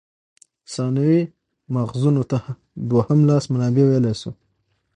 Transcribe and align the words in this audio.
ثانوي 0.73 1.21
ماخذونو 1.73 2.23
ته 2.31 2.39
دوهم 2.89 3.19
لاس 3.29 3.45
منابع 3.53 3.83
ویلای 3.87 4.15
سو. 4.21 4.29